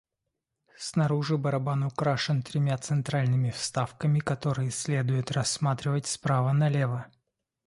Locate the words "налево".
6.53-7.05